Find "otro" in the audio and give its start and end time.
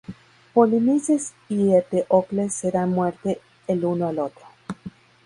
4.17-4.47